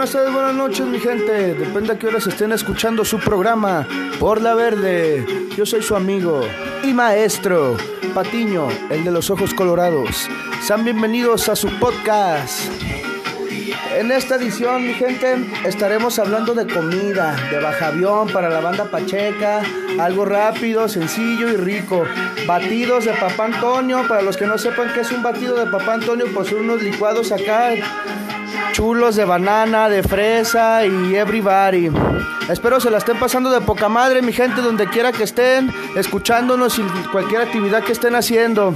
[0.00, 1.52] buenas tardes, buenas noches, mi gente.
[1.52, 3.86] Depende a qué horas estén escuchando su programa
[4.18, 5.26] Por la Verde.
[5.54, 6.40] Yo soy su amigo
[6.82, 7.76] y maestro,
[8.14, 10.26] Patiño, el de los ojos colorados.
[10.62, 12.72] Sean bienvenidos a su podcast.
[13.94, 19.60] En esta edición, mi gente, estaremos hablando de comida, de bajavión para la banda Pacheca,
[19.98, 22.06] algo rápido, sencillo y rico.
[22.46, 25.92] Batidos de Papá Antonio, para los que no sepan qué es un batido de Papá
[25.92, 27.74] Antonio, pues son unos licuados acá
[28.72, 31.90] chulos de banana, de fresa y everybody.
[32.48, 36.78] Espero se la estén pasando de poca madre, mi gente, donde quiera que estén, escuchándonos
[36.78, 38.74] y cualquier actividad que estén haciendo.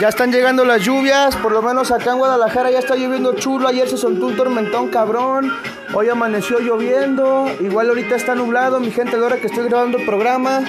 [0.00, 3.66] Ya están llegando las lluvias, por lo menos acá en Guadalajara ya está lloviendo chulo.
[3.66, 5.50] Ayer se soltó un tormentón cabrón.
[5.94, 7.46] Hoy amaneció lloviendo.
[7.60, 10.60] Igual ahorita está nublado, mi gente, a la hora que estoy grabando el programa.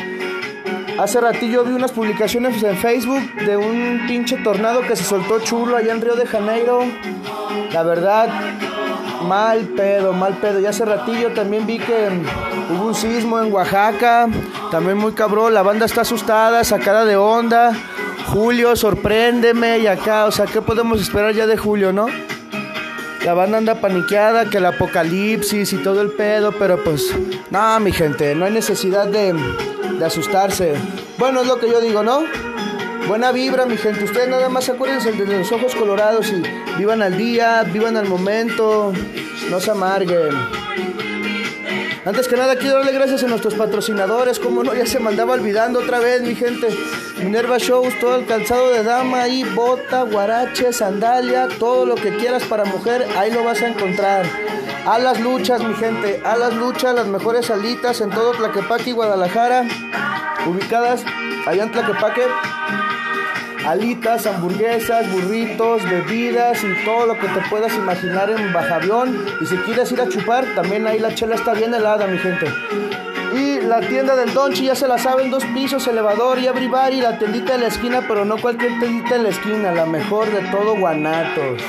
[0.99, 5.77] Hace ratillo vi unas publicaciones en Facebook de un pinche tornado que se soltó chulo
[5.77, 6.79] allá en Río de Janeiro.
[7.71, 8.29] La verdad,
[9.27, 10.59] mal pedo, mal pedo.
[10.59, 12.09] Ya hace ratillo también vi que
[12.71, 14.27] hubo un sismo en Oaxaca.
[14.71, 15.53] También muy cabrón.
[15.53, 17.73] La banda está asustada, sacada de onda.
[18.33, 22.07] Julio, sorpréndeme y acá, o sea, ¿qué podemos esperar ya de Julio, no?
[23.27, 27.13] La banda anda paniqueada, que el apocalipsis y todo el pedo, pero pues,
[27.49, 30.75] no, mi gente, no hay necesidad de, de asustarse.
[31.17, 32.23] Bueno, es lo que yo digo, ¿no?
[33.05, 34.05] Buena vibra, mi gente.
[34.05, 36.41] Ustedes nada más acuérdense de los ojos colorados y
[36.77, 38.93] vivan al día, vivan al momento,
[39.49, 40.29] no se amarguen.
[42.05, 45.33] Antes que nada quiero darle gracias a nuestros patrocinadores, como no, ya se me andaba
[45.33, 46.69] olvidando otra vez, mi gente.
[47.17, 52.43] Minerva Shows, todo el calzado de dama ahí, bota, guarache, sandalia, todo lo que quieras
[52.43, 54.25] para mujer, ahí lo vas a encontrar.
[54.85, 58.93] A las luchas, mi gente, a las luchas, las mejores salitas en todo Tlaquepaque y
[58.93, 59.65] Guadalajara,
[60.45, 61.03] ubicadas
[61.45, 62.21] allá en Tlaquepaque
[63.67, 69.25] alitas, hamburguesas, burritos, bebidas y todo lo que te puedas imaginar en Bajavión.
[69.41, 72.47] Y si quieres ir a chupar, también ahí la chela está bien helada, mi gente.
[73.35, 77.01] Y la tienda del Donchi, ya se la saben, dos pisos, elevador y abrivar y
[77.01, 80.49] la tiendita de la esquina, pero no cualquier tiendita de la esquina, la mejor de
[80.49, 81.61] todo Guanatos.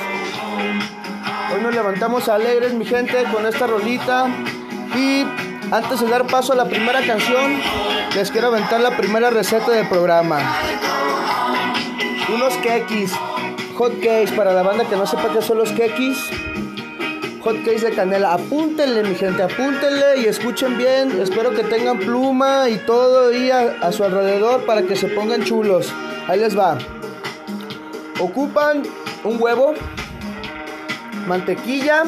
[1.53, 4.27] Hoy nos levantamos alegres, mi gente, con esta rolita.
[4.95, 5.25] Y
[5.69, 7.59] antes de dar paso a la primera canción,
[8.15, 10.39] les quiero aventar la primera receta del programa
[12.33, 13.11] unos kekis,
[13.77, 16.17] hot cakes para la banda que no sepa qué son los kekis.
[17.43, 21.21] Hot cakes de canela, apúntenle mi gente, apúntenle y escuchen bien.
[21.21, 25.91] Espero que tengan pluma y todo ahí a, su alrededor para que se pongan chulos.
[26.27, 26.77] Ahí les va.
[28.19, 28.83] Ocupan
[29.23, 29.73] un huevo,
[31.27, 32.03] mantequilla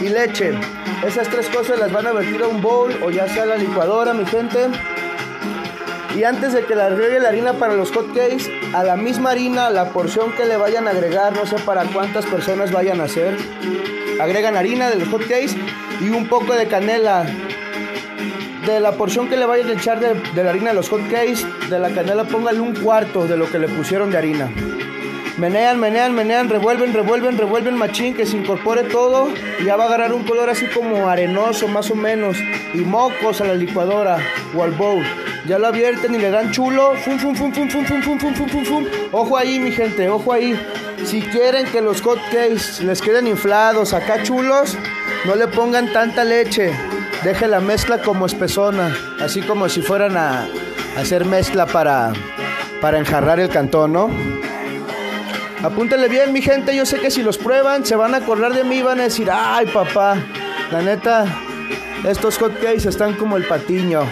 [0.00, 0.52] y leche.
[1.04, 3.56] Esas tres cosas las van a vertir a un bowl o ya sea a la
[3.56, 4.68] licuadora, mi gente.
[6.16, 9.30] Y antes de que le agregue la harina para los hot cakes, a la misma
[9.30, 13.04] harina, la porción que le vayan a agregar, no sé para cuántas personas vayan a
[13.04, 13.36] hacer,
[14.20, 15.56] agregan harina de los hot cakes
[16.00, 17.26] y un poco de canela.
[18.66, 21.46] De la porción que le vayan a echar de, la harina de los hot cakes,
[21.70, 24.50] de la canela póngale un cuarto de lo que le pusieron de harina.
[25.38, 29.28] Menean, menean, menean, revuelven, revuelven, revuelven machín, que se incorpore todo
[29.60, 32.36] y ya va a agarrar un color así como arenoso más o menos.
[32.74, 34.18] Y mocos a la licuadora
[34.54, 35.04] o al bowl.
[35.46, 36.94] Ya lo abierten y le dan chulo.
[37.04, 38.86] Fum, fum, fum, fum, fum, fum, fum, fum, fum, fum.
[39.12, 40.58] Ojo ahí, mi gente, ojo ahí.
[41.04, 44.76] Si quieren que los hot cakes les queden inflados acá chulos,
[45.24, 46.72] no le pongan tanta leche.
[47.22, 50.46] Deje la mezcla como espesona, así como si fueran a
[50.96, 52.12] hacer mezcla para,
[52.80, 54.10] para enjarrar el cantón, ¿no?
[55.62, 56.74] Apúntale bien, mi gente.
[56.76, 59.04] Yo sé que si los prueban, se van a acordar de mí y van a
[59.04, 60.16] decir, ay, papá,
[60.70, 61.24] la neta,
[62.06, 64.02] estos hotcakes están como el patiño.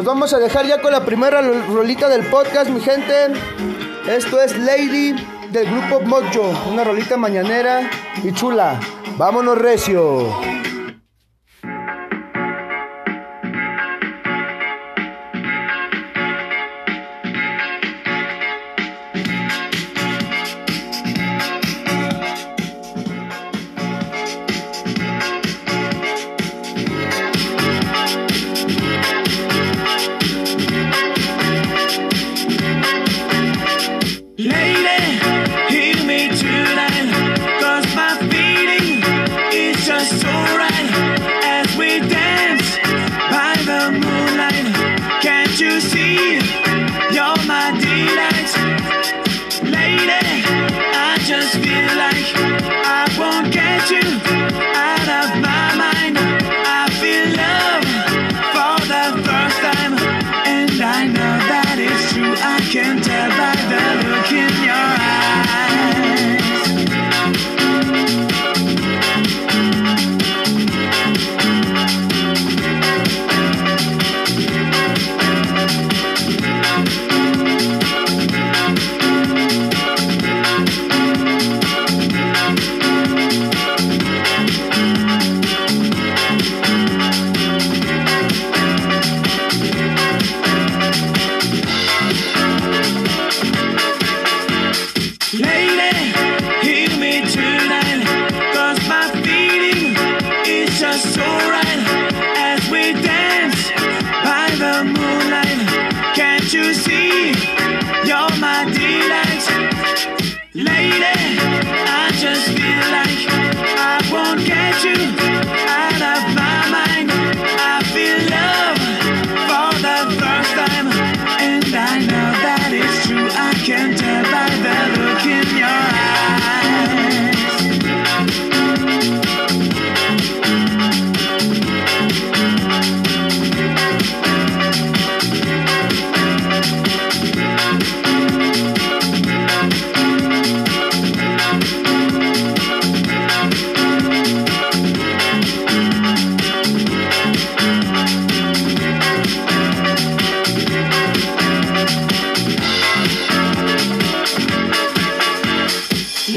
[0.00, 3.12] Los vamos a dejar ya con la primera rolita del podcast, mi gente.
[4.08, 5.14] Esto es Lady
[5.50, 7.90] del grupo Mojo, una rolita mañanera
[8.24, 8.80] y chula.
[9.18, 10.40] Vámonos, recio.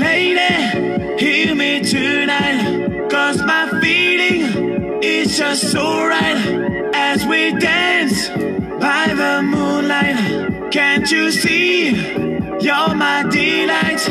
[0.03, 0.53] lady,
[1.23, 3.09] hear me tonight.
[3.09, 8.29] Cause my feeling is just so right as we dance
[8.85, 10.71] by the moonlight.
[10.71, 11.91] Can't you see?
[12.65, 14.03] You're my delight.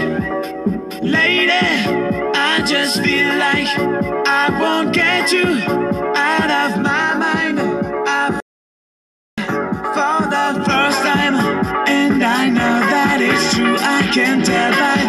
[1.03, 1.67] Lady,
[2.51, 3.69] I just feel like
[4.43, 5.49] I won't get you
[6.31, 7.59] out of my mind.
[8.17, 8.41] I
[9.97, 11.37] for the first time,
[11.89, 13.77] and I know that it's true.
[13.79, 15.02] I can tell by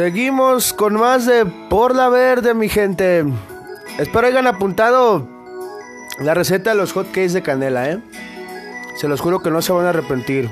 [0.00, 3.22] Seguimos con más de Por la Verde, mi gente.
[3.98, 5.28] Espero hayan apuntado
[6.18, 7.98] la receta de los hot cakes de canela, ¿eh?
[8.96, 10.48] Se los juro que no se van a arrepentir.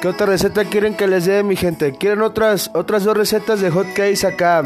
[0.00, 1.92] ¿Qué otra receta quieren que les dé, mi gente?
[1.92, 4.64] ¿Quieren otras, otras dos recetas de hot cakes acá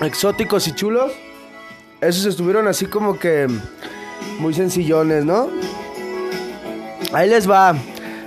[0.00, 1.10] exóticos y chulos?
[2.00, 3.48] Esos estuvieron así como que
[4.38, 5.48] muy sencillones, ¿no?
[7.12, 7.74] Ahí les va.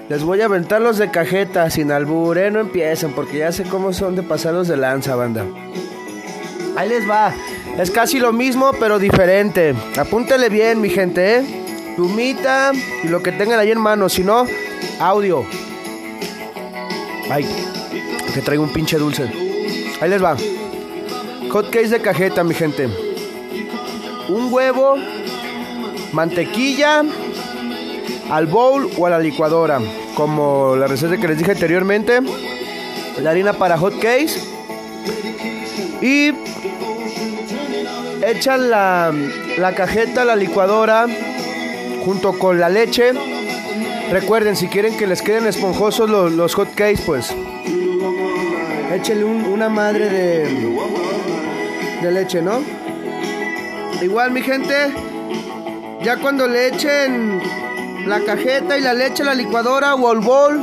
[0.09, 2.51] Les voy a aventar los de cajeta sin albur, ¿eh?
[2.51, 5.45] No empiecen porque ya sé cómo son de pasarlos de lanza, banda.
[6.75, 7.33] Ahí les va.
[7.79, 9.73] Es casi lo mismo, pero diferente.
[9.97, 11.43] Apúntele bien, mi gente, ¿eh?
[11.95, 14.09] Plumita y lo que tengan ahí en mano.
[14.09, 14.45] Si no,
[14.99, 15.45] audio.
[17.29, 17.45] Ay,
[18.33, 19.23] que traigo un pinche dulce.
[20.01, 20.35] Ahí les va.
[21.49, 22.89] Hot cakes de cajeta, mi gente.
[24.27, 24.95] Un huevo,
[26.11, 27.03] mantequilla,
[28.35, 29.79] al bowl o a la licuadora.
[30.15, 32.19] Como la receta que les dije anteriormente.
[33.21, 34.39] La harina para hot cakes.
[36.01, 36.31] Y
[38.25, 39.13] echan la,
[39.57, 41.05] la cajeta a la licuadora
[42.03, 43.11] junto con la leche.
[44.11, 47.33] Recuerden, si quieren que les queden esponjosos los, los hot cakes, pues
[48.93, 50.77] échenle un- una madre de,
[52.01, 52.61] de leche, ¿no?
[54.01, 54.73] Igual, mi gente,
[56.03, 57.41] ya cuando le echen
[58.05, 60.61] la cajeta y la leche la licuadora o al bowl,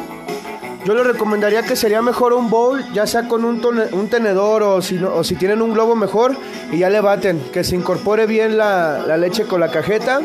[0.84, 3.60] yo les recomendaría que sería mejor un bowl, ya sea con un,
[4.08, 6.36] tenedor o si, no- o si tienen un globo mejor,
[6.72, 10.20] y ya le baten, que se incorpore bien la, leche con la cajeta.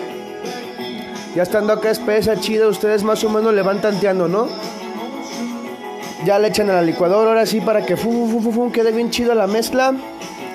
[1.35, 4.47] Ya estando acá espesa, chida, ustedes más o menos le van tanteando, ¿no?
[6.23, 8.91] Ya le echan a la licuadora, ahora sí, para que fu, fu, fu, fu, quede
[8.93, 9.93] bien chida la mezcla.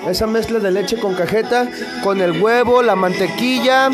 [0.09, 1.67] Esa mezcla de leche con cajeta,
[2.03, 3.89] con el huevo, la mantequilla.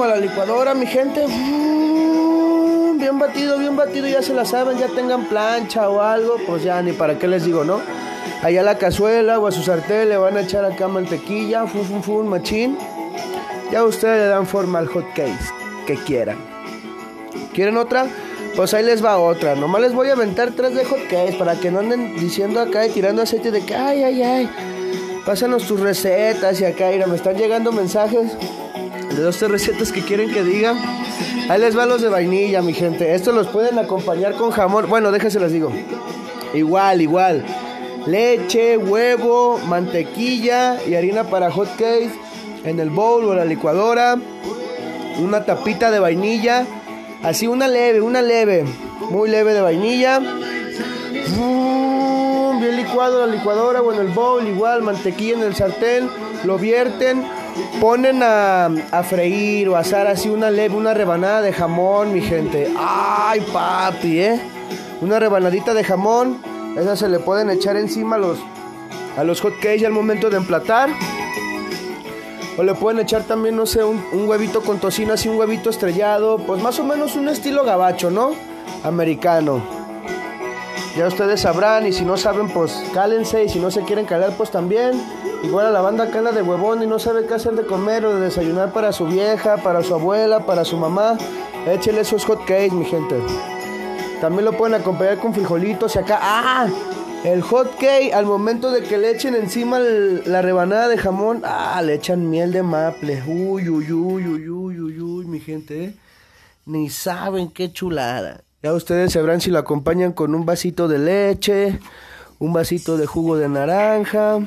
[0.00, 1.22] A la licuadora, mi gente.
[1.22, 2.98] ¡Bum!
[2.98, 6.80] Bien batido, bien batido, ya se la saben, ya tengan plancha o algo, pues ya
[6.82, 7.80] ni para qué les digo, ¿no?
[8.42, 11.82] Allá a la cazuela o a su sartén le van a echar acá mantequilla, fum,
[11.84, 12.78] fum, fum, machín.
[13.72, 15.36] Ya ustedes le dan forma al hot cake
[15.84, 16.36] que quieran.
[17.52, 18.06] ¿Quieren otra?
[18.54, 19.56] Pues ahí les va otra.
[19.56, 22.86] Nomás les voy a aventar tres de hot cakes para que no anden diciendo acá
[22.86, 24.50] y tirando aceite de que ay, ay, ay.
[25.26, 28.36] Pásanos tus recetas y acá, mira, me están llegando mensajes
[29.18, 30.74] de dos tres recetas que quieren que diga.
[31.48, 33.14] Ahí les va los de vainilla, mi gente.
[33.14, 34.88] Estos los pueden acompañar con jamón.
[34.88, 35.72] Bueno, déjense les digo.
[36.54, 37.44] Igual, igual.
[38.06, 42.12] Leche, huevo, mantequilla y harina para hot cakes
[42.64, 44.16] en el bowl o la licuadora.
[45.18, 46.64] Una tapita de vainilla.
[47.22, 48.64] Así una leve, una leve.
[49.10, 50.20] Muy leve de vainilla.
[50.20, 51.68] Mm,
[52.60, 56.10] Bien licuado la licuadora o en el bowl, igual, mantequilla en el sartén,
[56.42, 57.22] lo vierten,
[57.80, 62.72] ponen a, a freír o asar así una leve, una rebanada de jamón, mi gente.
[62.76, 64.40] Ay, papi, ¿eh?
[65.00, 66.38] Una rebanadita de jamón,
[66.76, 68.38] esa se le pueden echar encima a los,
[69.16, 70.90] a los hot cakes al momento de emplatar.
[72.56, 75.70] O le pueden echar también, no sé, un, un huevito con tocino, así un huevito
[75.70, 78.32] estrellado, pues más o menos un estilo gabacho, ¿no?
[78.82, 79.62] Americano.
[80.96, 84.32] Ya ustedes sabrán y si no saben, pues cálense y si no se quieren calar,
[84.36, 85.00] pues también
[85.42, 88.14] Igual a la banda anda de huevón y no sabe qué hacer de comer o
[88.14, 91.16] de desayunar para su vieja, para su abuela, para su mamá.
[91.66, 93.16] Échele esos hot cakes, mi gente.
[94.20, 96.18] También lo pueden acompañar con frijolitos y acá.
[96.20, 96.66] ¡Ah!
[97.24, 101.80] El hot cake, al momento de que le echen encima la rebanada de jamón, ¡ah!
[101.82, 103.22] Le echan miel de maple.
[103.26, 105.84] Uy, uy, uy, uy, uy, uy, uy, mi gente.
[105.84, 105.94] ¿eh?
[106.66, 108.42] Ni saben qué chulada.
[108.62, 111.78] Ya ustedes sabrán si lo acompañan con un vasito de leche,
[112.40, 114.40] un vasito de jugo de naranja,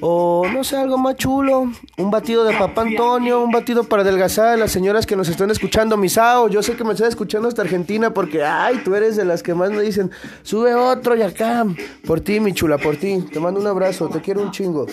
[0.00, 1.70] o no sé, algo más chulo.
[1.96, 5.50] Un batido de Papá Antonio, un batido para adelgazar a las señoras que nos están
[5.50, 5.96] escuchando.
[5.96, 9.42] Misao, yo sé que me estás escuchando hasta Argentina porque, ay, tú eres de las
[9.42, 10.10] que más me dicen,
[10.42, 11.64] sube otro y acá.
[12.06, 13.22] Por ti, mi chula, por ti.
[13.32, 14.86] Te mando un abrazo, te quiero un chingo.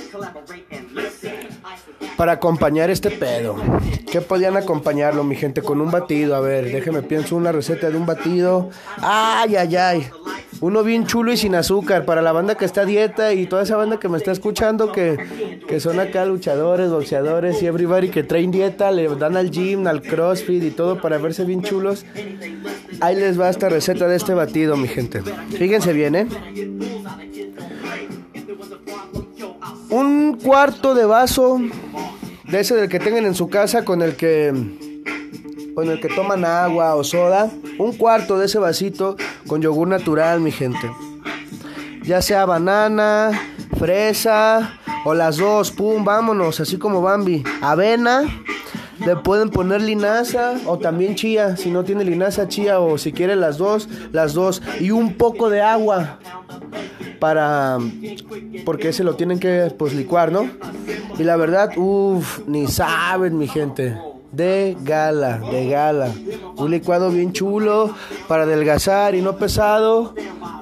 [2.17, 3.55] Para acompañar este pedo.
[4.11, 5.61] ¿Qué podían acompañarlo, mi gente?
[5.61, 6.35] Con un batido.
[6.35, 8.69] A ver, déjeme pienso una receta de un batido.
[8.97, 10.09] Ay, ay, ay.
[10.63, 12.05] Uno bien chulo y sin azúcar.
[12.05, 14.93] Para la banda que está a dieta y toda esa banda que me está escuchando,
[14.93, 19.85] que, que son acá luchadores, boxeadores y everybody que traen dieta, le dan al gym,
[19.87, 22.05] al crossfit y todo para verse bien chulos.
[23.01, 25.21] Ahí les va esta receta de este batido, mi gente.
[25.49, 26.27] Fíjense bien, ¿eh?
[29.89, 31.59] Un cuarto de vaso
[32.47, 34.53] de ese del que tengan en su casa con el que
[35.75, 39.15] con el que toman agua o soda, un cuarto de ese vasito
[39.47, 40.91] con yogur natural, mi gente.
[42.03, 43.31] Ya sea banana,
[43.77, 47.43] fresa o las dos, pum, vámonos, así como Bambi.
[47.61, 48.23] Avena,
[49.05, 53.35] le pueden poner linaza o también chía, si no tiene linaza, chía o si quiere
[53.35, 56.19] las dos, las dos y un poco de agua
[57.19, 57.77] para
[58.65, 60.49] porque ese lo tienen que pues licuar, ¿no?
[61.17, 63.97] Y la verdad, uff, ni saben mi gente.
[64.33, 66.11] De gala, de gala.
[66.57, 67.93] Un licuado bien chulo
[68.27, 70.15] para adelgazar y no pesado.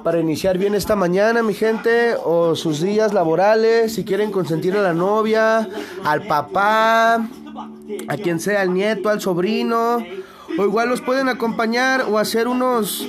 [0.04, 2.14] Para iniciar bien esta mañana, mi gente.
[2.22, 3.94] O sus días laborales.
[3.94, 5.66] Si quieren consentir a la novia,
[6.04, 7.14] al papá,
[8.08, 10.04] a quien sea, al nieto, al sobrino.
[10.58, 13.08] O igual los pueden acompañar o hacer unos,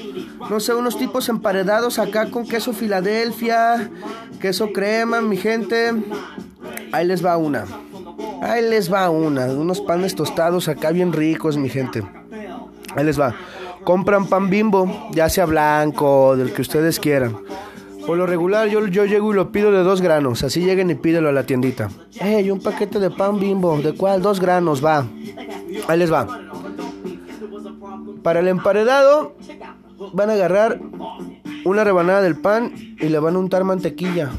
[0.50, 3.92] no sé, unos tipos emparedados acá con queso Filadelfia,
[4.40, 5.92] queso crema, mi gente.
[6.94, 7.66] Ahí les va una.
[8.44, 9.46] Ahí les va una.
[9.46, 12.04] Unos panes tostados acá bien ricos, mi gente.
[12.96, 13.34] Ahí les va.
[13.86, 17.38] Compran pan bimbo, ya sea blanco, del que ustedes quieran.
[18.06, 20.44] Por lo regular yo, yo llego y lo pido de dos granos.
[20.44, 21.90] Así lleguen y pídelo a la tiendita.
[22.20, 23.78] Ey, un paquete de pan bimbo.
[23.78, 24.22] ¿De cuál?
[24.22, 25.06] Dos granos, va.
[25.88, 26.28] Ahí les va.
[28.24, 29.36] Para el emparedado
[30.12, 30.82] van a agarrar
[31.64, 34.32] una rebanada del pan y le van a untar mantequilla.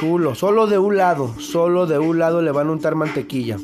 [0.00, 3.58] Chulo, solo de un lado, solo de un lado le van a untar mantequilla.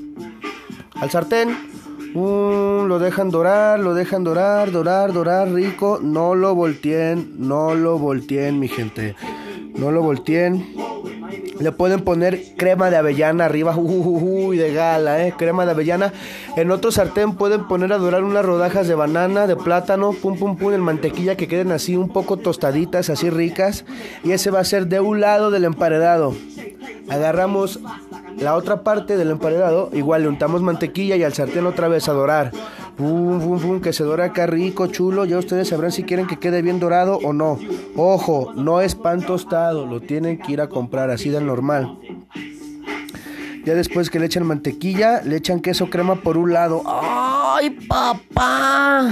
[1.01, 5.99] Al sartén, mm, lo dejan dorar, lo dejan dorar, dorar, dorar, rico.
[6.03, 9.17] No lo volteen, no lo volteen, mi gente.
[9.79, 10.77] No lo volteen.
[11.61, 16.13] Le pueden poner crema de avellana arriba, uy, de gala, eh, crema de avellana.
[16.57, 20.57] En otro sartén pueden poner a dorar unas rodajas de banana, de plátano, pum, pum,
[20.57, 23.85] pum, en mantequilla que queden así un poco tostaditas, así ricas.
[24.25, 26.35] Y ese va a ser de un lado del emparedado.
[27.09, 27.81] Agarramos
[28.39, 32.13] la otra parte del emparedado, igual le untamos mantequilla y al sartén otra vez a
[32.13, 32.53] dorar.
[32.97, 35.27] Pum, pum, pum, que se dora acá rico, chulo.
[35.27, 37.59] Ya ustedes sabrán si quieren que quede bien dorado o no.
[37.95, 41.99] Ojo, no es pan tostado, lo tienen que ir a comprar así de normal.
[43.67, 46.83] Ya después que le echan mantequilla, le echan queso crema por un lado.
[46.87, 49.11] ¡Ay, papá!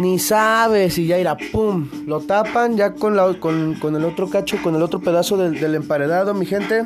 [0.00, 4.30] Ni sabes y ya irá, pum, lo tapan ya con, la, con, con el otro
[4.30, 6.84] cacho, con el otro pedazo del, del emparedado, mi gente.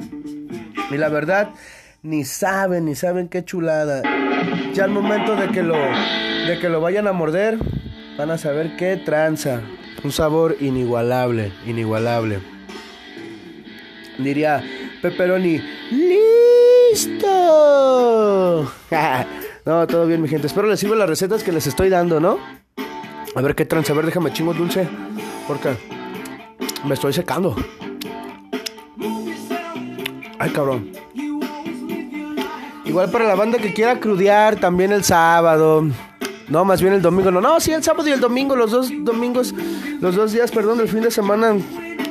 [0.91, 1.51] Y la verdad,
[2.03, 4.03] ni saben, ni saben qué chulada.
[4.75, 7.59] Ya al momento de que lo, de que lo vayan a morder,
[8.17, 9.61] van a saber qué tranza.
[10.03, 12.41] Un sabor inigualable, inigualable.
[14.19, 14.65] Diría
[15.03, 15.61] Pepperoni,
[16.91, 17.29] ¡listo!
[19.67, 20.47] no, todo bien, mi gente.
[20.47, 22.39] Espero les sirvan las recetas que les estoy dando, ¿no?
[23.35, 23.93] A ver qué tranza.
[23.93, 24.89] A ver, déjame chingo dulce.
[25.47, 25.77] Porque
[26.87, 27.55] me estoy secando.
[30.39, 30.91] Ay, cabrón.
[32.85, 35.87] Igual para la banda que quiera crudear también el sábado.
[36.49, 37.31] No, más bien el domingo.
[37.31, 39.55] No, no, sí, el sábado y el domingo, los dos domingos,
[40.01, 41.57] los dos días, perdón, del fin de semana.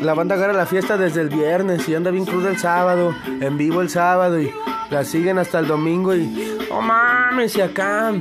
[0.01, 3.57] La banda agarra la fiesta desde el viernes y anda bien cruda el sábado, en
[3.57, 4.51] vivo el sábado y
[4.89, 6.57] la siguen hasta el domingo y...
[6.71, 7.55] ¡Oh, mames!
[7.55, 8.11] Y acá...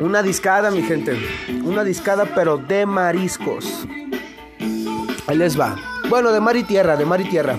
[0.00, 1.16] Una discada, mi gente.
[1.62, 3.86] Una discada, pero de mariscos.
[5.28, 5.76] Ahí les va.
[6.08, 7.56] Bueno, de mar y tierra, de mar y tierra.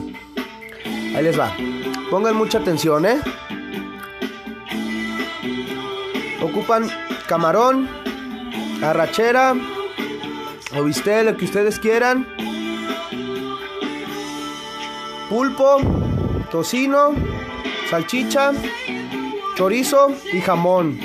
[1.16, 1.56] Ahí les va.
[2.12, 3.22] Pongan mucha atención, ¿eh?
[7.28, 7.90] Camarón,
[8.84, 9.54] arrachera,
[10.76, 12.28] o lo que ustedes quieran.
[15.30, 15.78] pulpo,
[16.52, 17.16] tocino,
[17.90, 18.52] salchicha,
[19.56, 21.00] chorizo y jamón.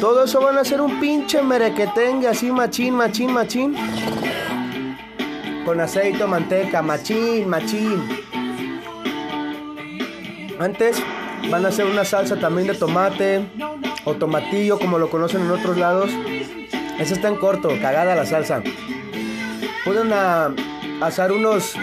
[0.00, 3.74] Todo eso van a ser un pinche merequetengue así machín, machín, machín.
[5.64, 8.00] Con aceite o manteca, machín, machín.
[10.60, 11.02] Antes
[11.50, 13.44] van a hacer una salsa también de tomate
[14.06, 16.10] o tomatillo como lo conocen en otros lados.
[16.98, 18.62] Esa está en corto, cagada la salsa.
[19.84, 20.54] Pueden a,
[21.02, 21.74] asar unos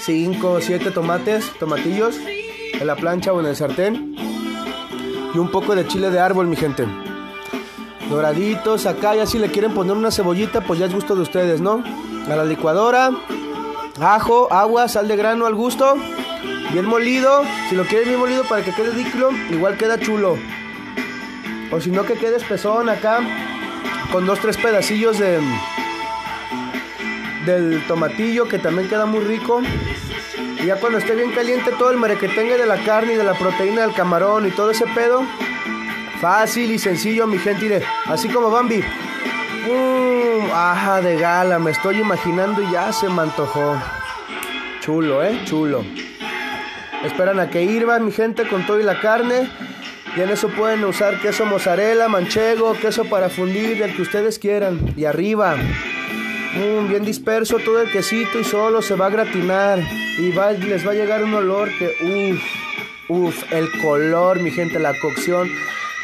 [0.00, 4.16] 5 o 7 tomates, tomatillos en la plancha o en el sartén.
[5.34, 6.86] Y un poco de chile de árbol, mi gente.
[8.08, 11.60] Doraditos acá, ya si le quieren poner una cebollita, pues ya es gusto de ustedes,
[11.60, 11.82] ¿no?
[12.30, 13.10] A la licuadora,
[14.00, 15.96] ajo, agua, sal de grano al gusto.
[16.72, 20.36] Bien molido, si lo quieren bien molido para que quede líquido, igual queda chulo.
[21.72, 23.20] O si no que quede espesón acá,
[24.12, 25.40] con dos, tres pedacillos de
[27.46, 29.62] del tomatillo que también queda muy rico.
[30.62, 33.34] Y ya cuando esté bien caliente todo el merequetengue de la carne y de la
[33.34, 35.24] proteína del camarón y todo ese pedo.
[36.20, 37.82] Fácil y sencillo, mi gente.
[38.06, 38.78] Así como Bambi.
[38.78, 41.58] Mmm, ajá, de gala.
[41.58, 43.76] Me estoy imaginando y ya se me antojó.
[44.80, 45.40] Chulo, ¿eh?
[45.44, 45.84] Chulo.
[47.02, 49.50] Esperan a que hirva, mi gente, con todo y la carne.
[50.16, 54.94] Y en eso pueden usar queso mozzarella, manchego, queso para fundir, el que ustedes quieran.
[54.96, 55.56] Y arriba,
[56.54, 59.80] Mm, bien disperso todo el quesito y solo se va a gratinar.
[60.18, 62.34] Y va, les va a llegar un olor que,
[63.08, 65.50] uff, uff, el color, mi gente, la cocción.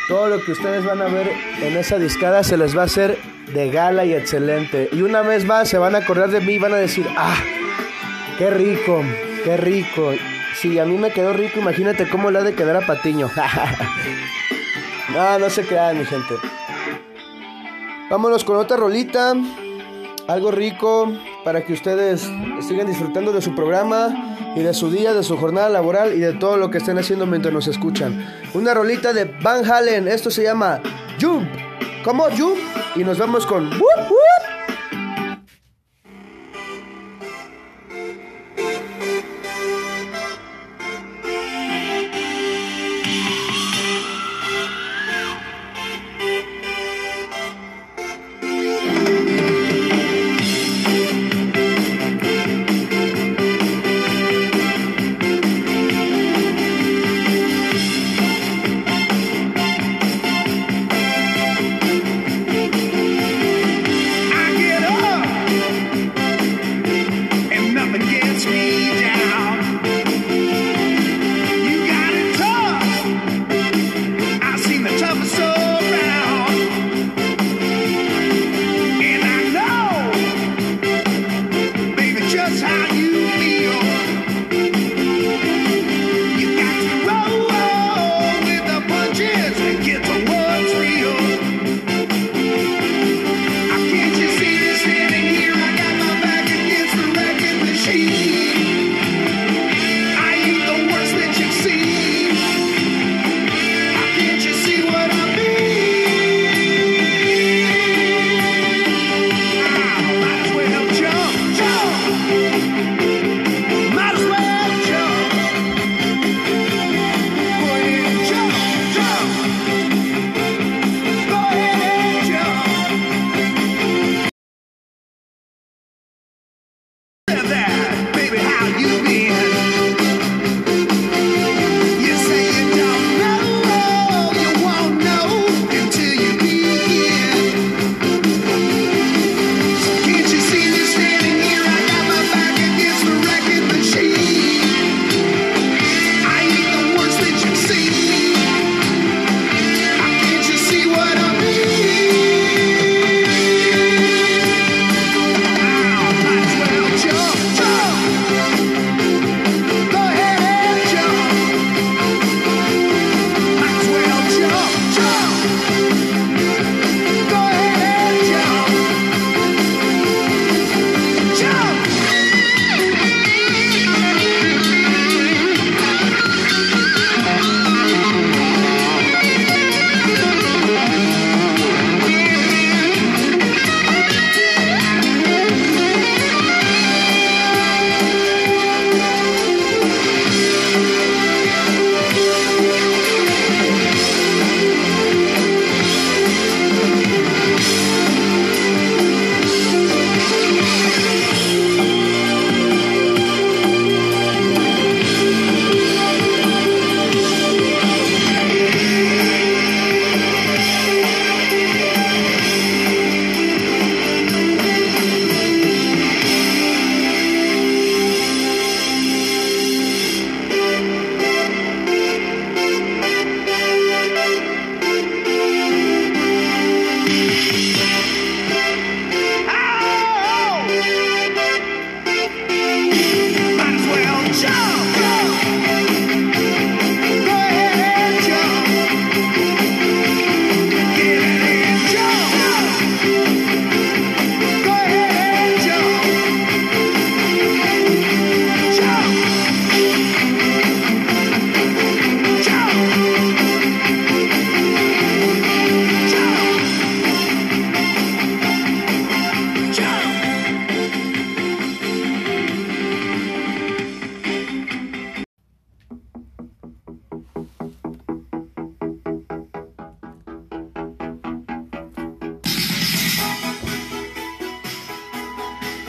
[0.08, 3.18] Todo lo que ustedes van a ver en esa discada se les va a hacer
[3.52, 4.88] de gala y excelente.
[4.92, 7.36] Y una vez más se van a acordar de mí y van a decir, ah,
[8.38, 9.04] qué rico,
[9.44, 10.14] qué rico.
[10.60, 13.30] Si a mí me quedó rico, imagínate cómo le ha de quedar a Patiño.
[15.10, 16.34] no, no se crean, mi gente.
[18.10, 19.34] Vámonos con otra rolita
[20.28, 21.10] algo rico
[21.42, 25.70] para que ustedes sigan disfrutando de su programa y de su día, de su jornada
[25.70, 28.26] laboral y de todo lo que estén haciendo mientras nos escuchan.
[28.52, 30.80] Una rolita de Van Halen, esto se llama
[31.20, 31.48] Jump.
[32.04, 32.26] ¿Cómo?
[32.36, 32.58] Jump.
[32.94, 33.70] Y nos vamos con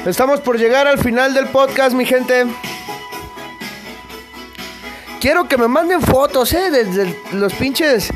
[0.10, 2.48] Estamos por llegar al final del podcast, mi gente.
[5.22, 6.72] Quiero que me manden fotos, ¿eh?
[6.72, 8.10] De, los pinches.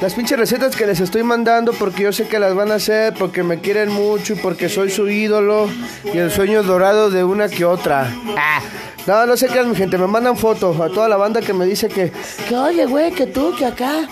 [0.00, 3.14] Las pinches recetas que les estoy mandando porque yo sé que las van a hacer,
[3.14, 5.68] porque me quieren mucho y porque soy su ídolo
[6.12, 8.12] y el sueño dorado de una que otra.
[8.36, 8.60] Ah,
[9.06, 11.66] no, no sé qué mi gente, me mandan fotos a toda la banda que me
[11.66, 12.12] dice que,
[12.48, 14.08] que oye, güey, que tú, que acá,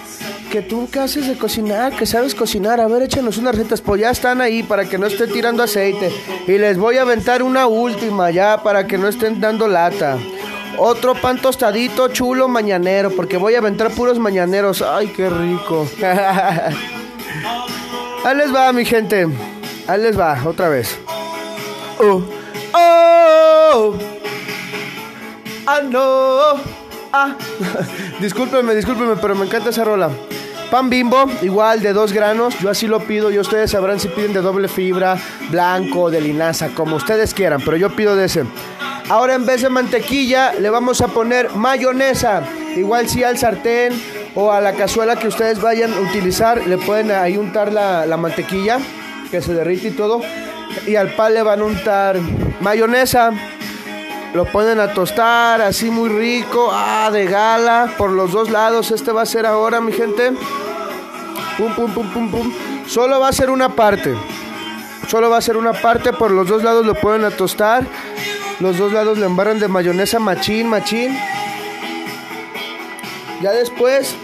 [0.56, 4.00] que tú que haces de cocinar, que sabes cocinar, a ver, échanos unas recetas, pues
[4.00, 6.10] ya están ahí para que no esté tirando aceite.
[6.46, 10.16] Y les voy a aventar una última ya para que no estén dando lata.
[10.78, 14.80] Otro pan tostadito chulo mañanero, porque voy a aventar puros mañaneros.
[14.80, 15.86] Ay, qué rico.
[18.24, 19.26] Ahí les va, mi gente.
[19.86, 20.98] Ahí les va, otra vez.
[21.98, 22.22] Oh,
[22.72, 23.94] oh,
[25.66, 26.54] ah, no.
[27.12, 27.36] Ah.
[28.20, 30.10] discúlpenme, discúlpenme, pero me encanta esa rola.
[30.70, 34.32] Pan bimbo, igual de dos granos, yo así lo pido y ustedes sabrán si piden
[34.32, 35.16] de doble fibra,
[35.48, 38.44] blanco, de linaza, como ustedes quieran, pero yo pido de ese.
[39.08, 42.42] Ahora en vez de mantequilla le vamos a poner mayonesa.
[42.74, 43.92] Igual si al sartén
[44.34, 48.16] o a la cazuela que ustedes vayan a utilizar le pueden ahí untar la, la
[48.16, 48.78] mantequilla
[49.30, 50.20] que se derrite y todo.
[50.86, 52.18] Y al pan le van a untar
[52.60, 53.30] mayonesa.
[54.36, 56.68] Lo ponen a tostar así muy rico.
[56.70, 58.90] Ah, de gala por los dos lados.
[58.90, 60.30] Este va a ser ahora, mi gente.
[61.56, 62.52] Pum, pum, pum, pum, pum.
[62.86, 64.14] Solo va a ser una parte.
[65.08, 66.12] Solo va a ser una parte.
[66.12, 67.86] Por los dos lados lo pueden a tostar.
[68.60, 71.18] Los dos lados le embarran de mayonesa machín, machín.
[73.40, 74.14] Ya después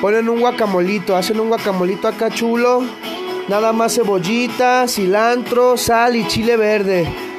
[0.00, 2.84] ponen un guacamolito, hacen un guacamolito acá chulo.
[3.48, 7.31] Nada más cebollita, cilantro, sal y chile verde.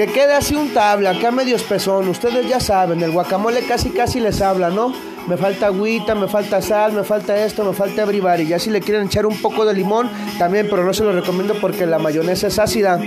[0.00, 2.08] Que quede así un tabla, acá medio espesón.
[2.08, 4.94] Ustedes ya saben, el guacamole casi casi les habla, ¿no?
[5.26, 8.80] Me falta agüita, me falta sal, me falta esto, me falta y Ya si le
[8.80, 10.08] quieren echar un poco de limón,
[10.38, 12.98] también, pero no se lo recomiendo porque la mayonesa es ácida.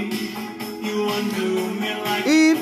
[2.27, 2.53] Y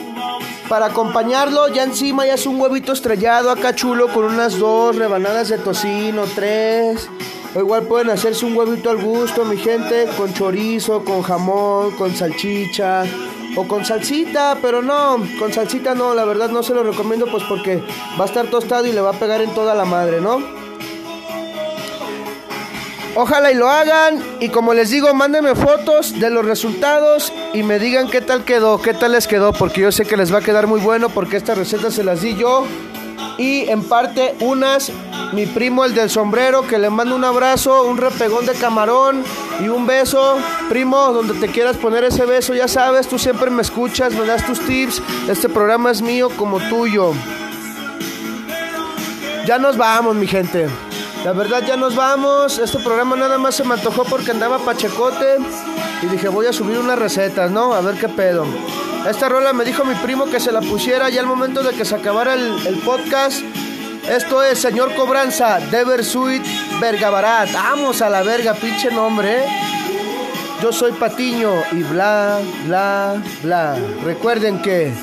[0.69, 5.49] para acompañarlo, ya encima ya es un huevito estrellado acá chulo con unas dos rebanadas
[5.49, 7.09] de tocino, tres.
[7.53, 12.15] O igual pueden hacerse un huevito al gusto, mi gente, con chorizo, con jamón, con
[12.15, 13.03] salchicha
[13.55, 17.43] o con salsita, pero no, con salsita no, la verdad no se lo recomiendo pues
[17.43, 17.83] porque
[18.19, 20.39] va a estar tostado y le va a pegar en toda la madre, ¿no?
[23.13, 27.77] Ojalá y lo hagan y como les digo, mándenme fotos de los resultados y me
[27.77, 30.41] digan qué tal quedó, qué tal les quedó, porque yo sé que les va a
[30.41, 32.65] quedar muy bueno porque esta receta se las di yo
[33.37, 34.91] y en parte unas
[35.33, 39.23] mi primo el del sombrero que le mando un abrazo, un repegón de camarón
[39.61, 40.37] y un beso,
[40.69, 44.45] primo, donde te quieras poner ese beso, ya sabes, tú siempre me escuchas, me das
[44.45, 47.13] tus tips, este programa es mío como tuyo.
[49.45, 50.67] Ya nos vamos, mi gente.
[51.25, 52.59] La verdad ya nos vamos.
[52.59, 55.37] Este programa nada más se me antojó porque andaba pachecote.
[56.01, 57.73] Y dije, voy a subir unas recetas, ¿no?
[57.73, 58.45] A ver qué pedo.
[59.07, 61.85] Esta rola me dijo mi primo que se la pusiera ya al momento de que
[61.85, 63.41] se acabara el, podcast.
[64.07, 66.43] Esto es Señor Cobranza, Deversuit
[66.79, 67.51] Vergabarat.
[67.51, 69.43] Vamos a la verga, pinche nombre.
[70.61, 73.75] Yo soy Patiño y bla, bla, bla.
[74.03, 74.93] Recuerden que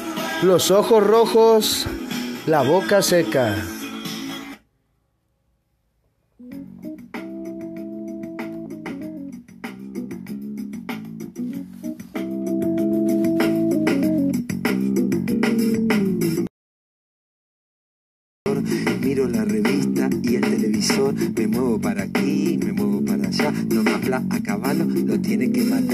[0.43, 1.87] los ojos rojos,
[2.47, 3.57] la boca seca.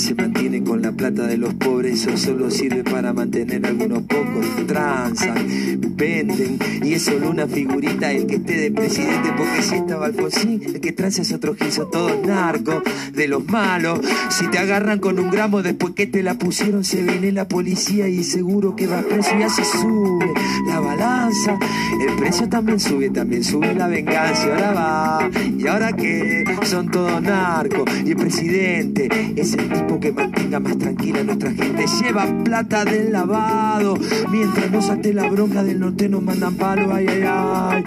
[0.00, 4.46] Se mantiene con la plata de los pobres, eso solo sirve para mantener algunos pocos.
[4.66, 10.62] Transan, y es solo una figurita el que esté de presidente, porque si estaba Alfonsín,
[10.64, 12.82] el que transa es otro giso, todos narcos,
[13.12, 14.00] de los malos.
[14.30, 18.08] Si te agarran con un gramo después que te la pusieron, se viene la policía
[18.08, 20.32] y seguro que va preso, ya se sube
[20.66, 21.58] la balanza.
[22.08, 25.30] El precio también sube, también sube la venganza, y ahora va.
[25.58, 26.44] ¿Y ahora qué?
[26.62, 31.50] Son todos narcos, y el presidente es el tipo que mantenga más tranquila a nuestra
[31.52, 31.84] gente.
[32.00, 33.98] Lleva plata del lavado.
[34.30, 36.92] Mientras nos ate la bronca del norte nos mandan palo.
[36.92, 37.79] Ay, ay, ay.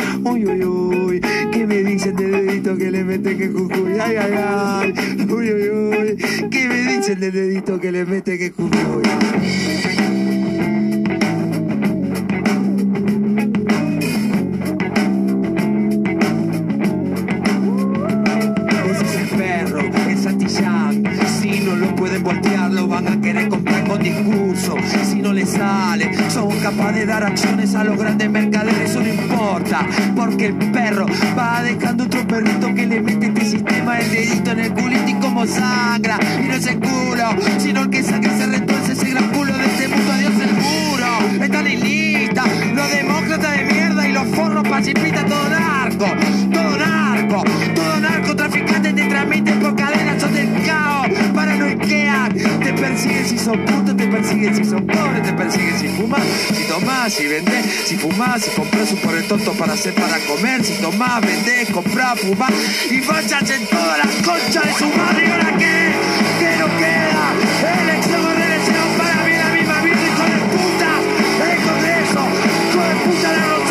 [57.86, 62.20] si fumás, si comprás un porre tonto para hacer para comer, si tomás, vendés, comprás,
[62.20, 62.52] fumás
[62.92, 65.26] y fachas en todas las conchas de su madre.
[65.26, 65.94] ¿Y ahora qué?
[66.40, 67.34] ¿Qué nos queda?
[67.82, 70.92] Elección o reelección para mí la misma vida, hijo de puta.
[71.40, 72.24] Lejos de eso,
[72.70, 73.63] hijo de puta la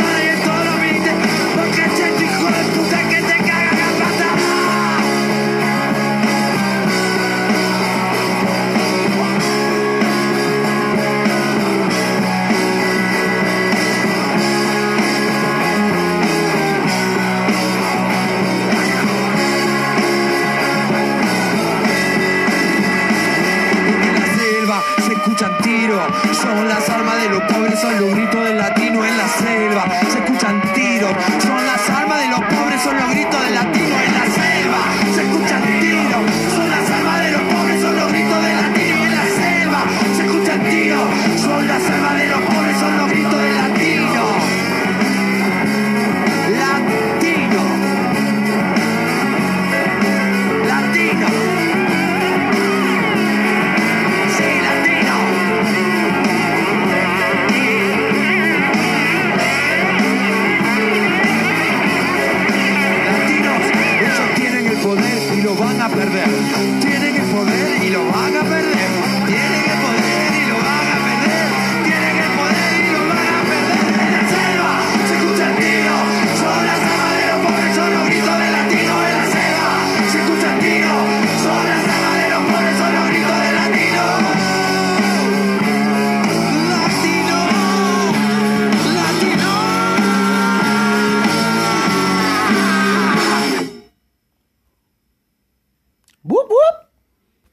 [26.43, 30.02] Somos las almas de los pobres, son los gritos del latino en la selva.